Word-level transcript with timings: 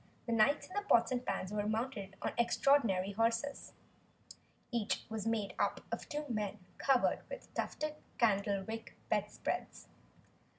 The 0.25 0.31
knights 0.31 0.65
in 0.65 0.73
their 0.73 0.81
pots 0.81 1.11
and 1.11 1.23
pans 1.23 1.51
were 1.51 1.67
mounted 1.67 2.15
on 2.23 2.33
extraordinary 2.35 3.11
horses. 3.11 3.73
Each 4.71 5.05
was 5.09 5.27
made 5.27 5.53
up 5.59 5.81
of 5.91 6.09
two 6.09 6.25
men 6.27 6.57
covered 6.79 7.19
with 7.29 7.53
tufted 7.53 7.97
candlewick 8.17 8.93
bedspreads. 9.09 9.89